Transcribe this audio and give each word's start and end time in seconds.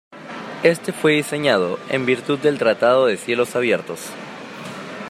Este 0.63 0.93
fue 0.93 1.11
diseñado 1.11 1.77
en 1.91 2.07
virtud 2.07 2.39
del 2.39 2.57
'Tratado 2.57 3.05
de 3.05 3.17
Cielos 3.17 3.55
Abiertos'. 3.55 4.09